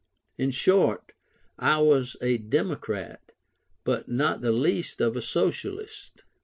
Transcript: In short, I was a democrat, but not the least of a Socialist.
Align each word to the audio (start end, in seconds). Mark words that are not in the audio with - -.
In 0.35 0.49
short, 0.49 1.11
I 1.59 1.77
was 1.77 2.17
a 2.23 2.39
democrat, 2.39 3.21
but 3.83 4.09
not 4.09 4.41
the 4.41 4.51
least 4.51 4.99
of 4.99 5.15
a 5.15 5.21
Socialist. 5.21 6.23